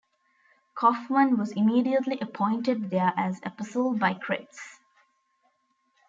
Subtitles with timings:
[0.75, 4.79] Kofman was immediately appointed there as apostle by Krebs.